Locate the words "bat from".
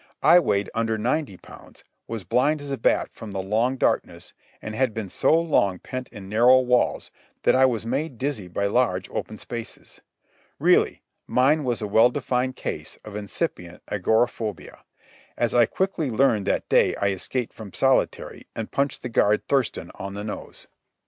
2.79-3.33